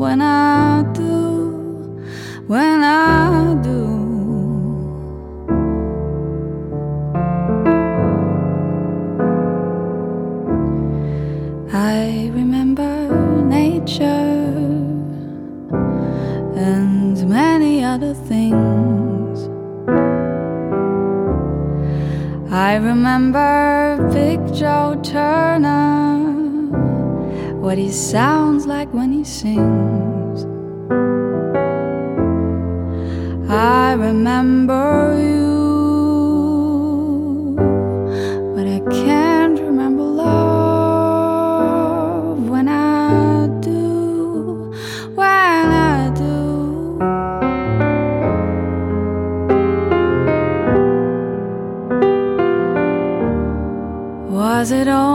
[0.00, 2.00] when I do,
[2.46, 3.80] when I do.
[11.70, 12.92] I remember
[13.44, 14.06] nature
[16.56, 19.50] and many other things.
[22.50, 25.39] I remember Big Joe Turner,
[27.70, 30.44] what he sounds like when he sings.
[33.48, 35.46] I remember you,
[38.56, 41.28] but I can't remember love
[42.48, 44.72] when I do,
[45.14, 46.98] when I do.
[54.28, 55.09] Was it only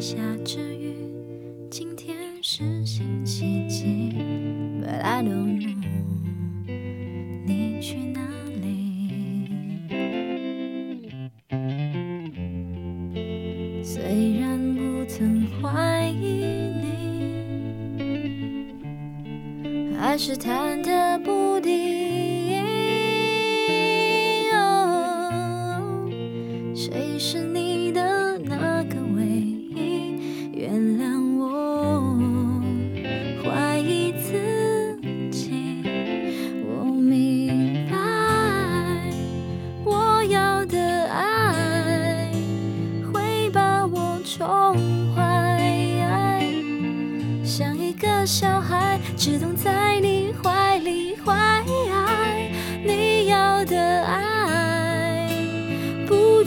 [0.00, 0.16] 下
[0.46, 0.94] 着雨
[1.70, 4.14] 今天是星期几
[4.80, 5.76] ？But i don't know
[7.44, 8.22] 你去哪
[8.62, 9.50] 里？
[13.84, 16.46] 虽然不曾怀疑
[16.80, 17.52] 你
[19.98, 20.79] 还是贪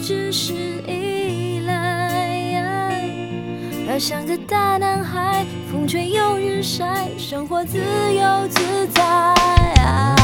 [0.06, 0.52] 只是
[0.86, 2.60] 依赖
[3.88, 10.23] 要像个大男孩风吹又日晒生活自由自在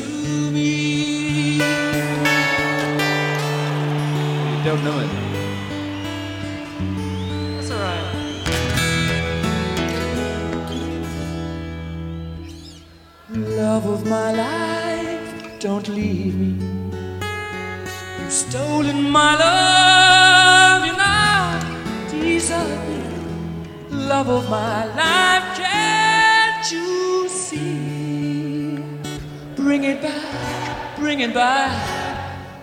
[4.63, 5.09] don't know it.
[7.55, 8.05] That's alright.
[13.31, 16.63] Love of my life, don't leave me.
[18.19, 21.59] You've stolen my love, you now
[22.11, 23.01] desert me.
[23.89, 28.77] Love of my life, can't you see?
[29.55, 32.00] Bring it back, bring it back.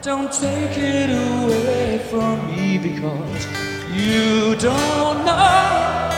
[0.00, 3.46] Don't take it away from me because
[3.92, 6.10] you don't know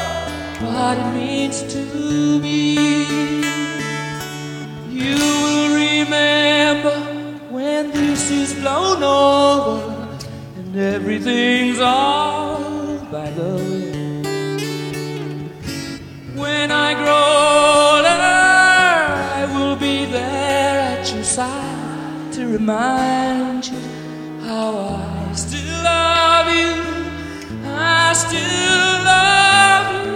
[0.61, 2.75] what it means to me.
[4.87, 6.95] You will remember
[7.49, 10.19] when this is blown over
[10.57, 14.23] and everything's all by the way.
[16.35, 17.89] When I grow
[22.53, 23.79] remind you
[24.43, 26.75] how I still love you.
[27.65, 30.11] I still love you.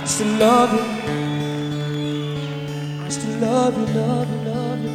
[0.00, 0.84] I still love you.
[3.04, 4.94] I still love you, love you, love you.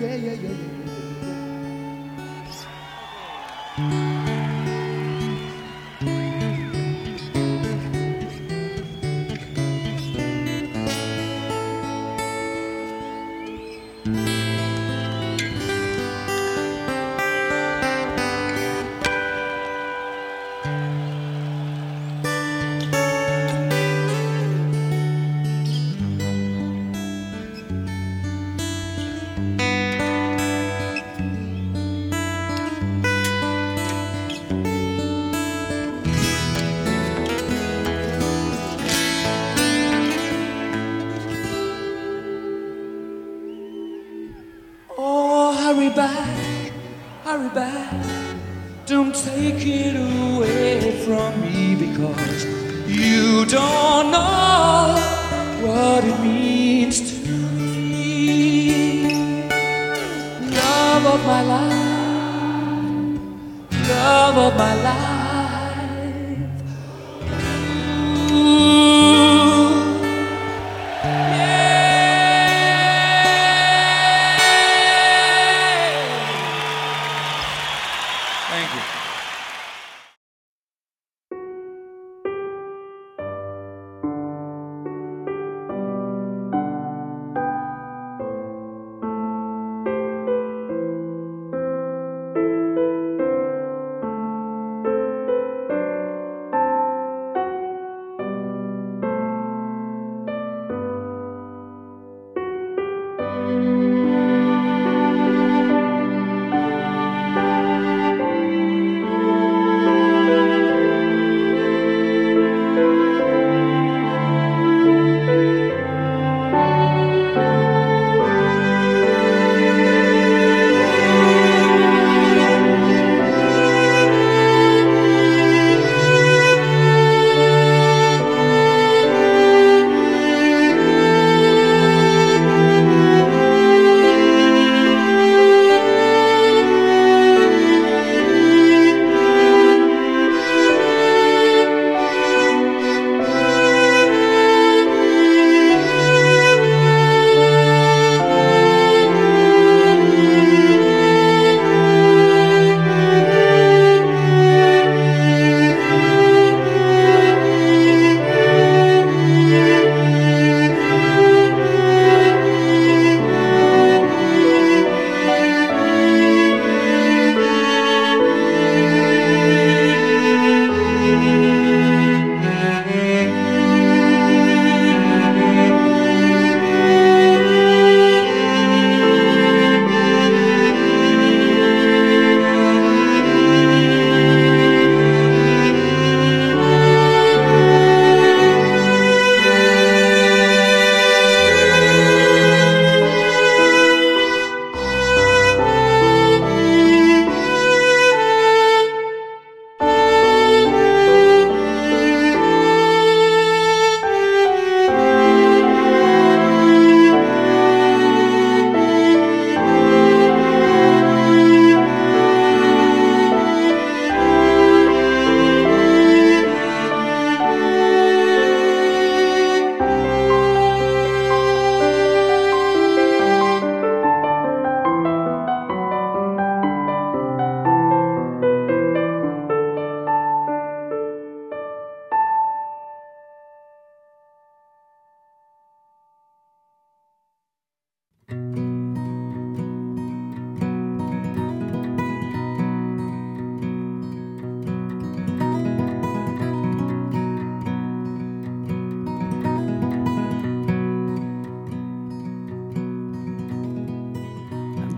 [0.00, 0.68] Yeah, yeah, yeah, yeah.
[3.78, 4.17] yeah.
[60.98, 63.20] Love of my life,
[63.88, 65.17] love of my life.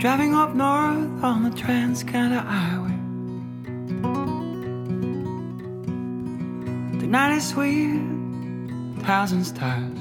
[0.01, 2.97] Driving up north on the Trans-Canada Highway.
[6.99, 8.01] The night is sweet,
[9.05, 9.99] thousand stars.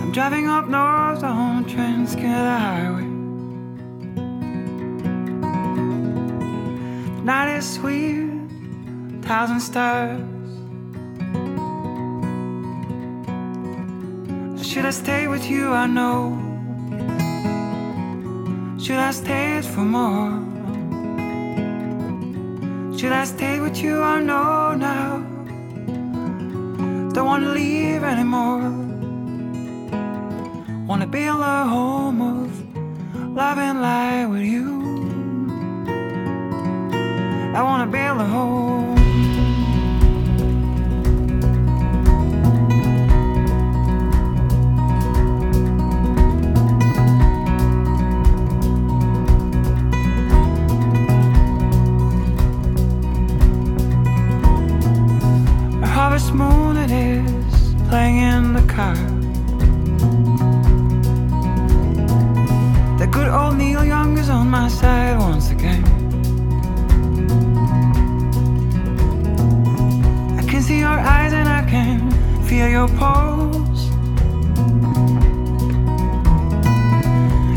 [0.00, 3.08] I'm driving up north on the Trans-Canada Highway.
[7.16, 8.30] The night is sweet,
[9.20, 10.31] thousand stars.
[14.72, 15.68] Should I stay with you?
[15.68, 16.32] I know.
[18.80, 20.32] Should I stay for more?
[22.96, 24.00] Should I stay with you?
[24.00, 25.18] I know now.
[27.12, 28.70] Don't wanna leave anymore.
[30.88, 32.50] Wanna build a home of
[33.36, 34.68] love and light with you.
[37.54, 39.01] I wanna build a home.
[56.12, 58.94] Harvest moon it is playing in the car.
[62.98, 65.82] The good old Neil Young is on my side once again.
[70.38, 72.10] I can see your eyes and I can
[72.42, 73.82] feel your pulse.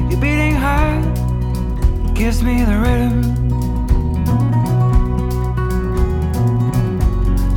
[0.10, 1.04] Your beating heart
[2.15, 3.18] gives me the rhythm.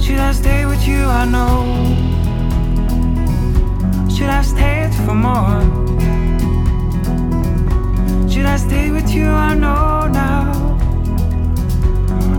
[0.00, 0.67] Should I stay?
[1.10, 1.64] I know.
[4.14, 5.62] Should I stay for more?
[8.28, 9.26] Should I stay with you?
[9.26, 10.52] I know now.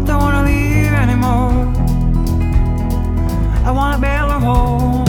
[0.06, 1.66] Don't wanna leave anymore.
[3.66, 5.09] I wanna build a home.